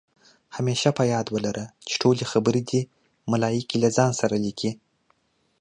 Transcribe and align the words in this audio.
همېشه 0.55 0.89
په 0.97 1.03
یاد 1.13 1.27
ولره، 1.29 1.65
چې 1.87 1.93
ټولې 2.01 2.23
خبرې 2.31 2.61
دې 2.69 2.81
ملائکې 3.31 3.77
له 3.83 3.89
ځان 3.97 4.11
سره 4.21 4.35
لیکي 4.45 4.71